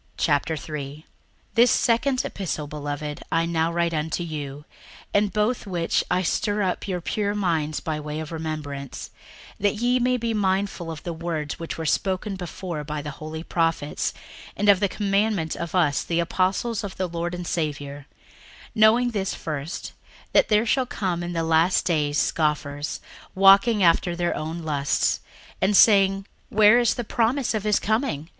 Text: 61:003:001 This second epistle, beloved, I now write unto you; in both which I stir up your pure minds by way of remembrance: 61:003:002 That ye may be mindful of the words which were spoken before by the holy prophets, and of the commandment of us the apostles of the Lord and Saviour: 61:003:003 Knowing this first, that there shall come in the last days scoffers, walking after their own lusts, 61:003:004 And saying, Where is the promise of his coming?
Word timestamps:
61:003:001 0.17 1.03
This 1.53 1.69
second 1.69 2.25
epistle, 2.25 2.65
beloved, 2.65 3.21
I 3.31 3.45
now 3.45 3.71
write 3.71 3.93
unto 3.93 4.23
you; 4.23 4.65
in 5.13 5.27
both 5.27 5.67
which 5.67 6.03
I 6.09 6.23
stir 6.23 6.63
up 6.63 6.87
your 6.87 7.01
pure 7.01 7.35
minds 7.35 7.79
by 7.79 7.99
way 7.99 8.19
of 8.19 8.31
remembrance: 8.31 9.11
61:003:002 9.59 9.61
That 9.61 9.75
ye 9.75 9.99
may 9.99 10.17
be 10.17 10.33
mindful 10.33 10.89
of 10.89 11.03
the 11.03 11.13
words 11.13 11.59
which 11.59 11.77
were 11.77 11.85
spoken 11.85 12.35
before 12.35 12.83
by 12.83 13.03
the 13.03 13.11
holy 13.11 13.43
prophets, 13.43 14.11
and 14.57 14.69
of 14.69 14.79
the 14.79 14.89
commandment 14.89 15.55
of 15.55 15.75
us 15.75 16.01
the 16.03 16.19
apostles 16.19 16.83
of 16.83 16.97
the 16.97 17.05
Lord 17.07 17.35
and 17.35 17.45
Saviour: 17.45 18.07
61:003:003 18.69 18.69
Knowing 18.73 19.11
this 19.11 19.35
first, 19.35 19.93
that 20.33 20.49
there 20.49 20.65
shall 20.65 20.87
come 20.87 21.21
in 21.21 21.33
the 21.33 21.43
last 21.43 21.85
days 21.85 22.17
scoffers, 22.17 23.01
walking 23.35 23.83
after 23.83 24.15
their 24.15 24.35
own 24.35 24.63
lusts, 24.63 25.19
61:003:004 25.57 25.57
And 25.61 25.77
saying, 25.77 26.25
Where 26.49 26.79
is 26.79 26.95
the 26.95 27.03
promise 27.03 27.53
of 27.53 27.61
his 27.65 27.79
coming? 27.79 28.29